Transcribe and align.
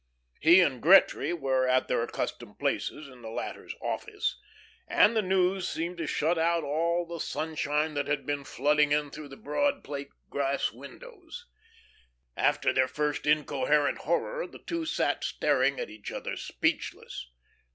He 0.39 0.61
and 0.61 0.81
Gretry 0.81 1.31
were 1.31 1.67
at 1.67 1.87
their 1.87 2.01
accustomed 2.01 2.57
places 2.57 3.07
in 3.07 3.21
the 3.21 3.29
latter's 3.29 3.75
office, 3.79 4.39
and 4.87 5.15
the 5.15 5.21
news 5.21 5.67
seemed 5.67 5.99
to 5.99 6.07
shut 6.07 6.39
out 6.39 6.63
all 6.63 7.05
the 7.05 7.19
sunshine 7.19 7.93
that 7.93 8.07
had 8.07 8.25
been 8.25 8.43
flooding 8.43 8.91
in 8.91 9.11
through 9.11 9.27
the 9.27 9.37
broad 9.37 9.83
plate 9.83 10.09
glass 10.31 10.71
windows. 10.71 11.45
After 12.35 12.73
their 12.73 12.87
first 12.87 13.27
incoherent 13.27 13.99
horror, 13.99 14.47
the 14.47 14.57
two 14.65 14.85
sat 14.87 15.23
staring 15.23 15.79
at 15.79 15.91
each 15.91 16.11
other, 16.11 16.35
speechless. 16.35 17.29